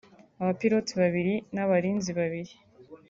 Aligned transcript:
abapirote 0.41 0.93
babiri 1.01 1.33
n’abarinzi 1.53 2.11
babiri 2.19 2.53